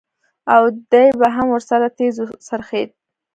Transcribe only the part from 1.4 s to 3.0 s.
ورسره تېز وڅرخېد.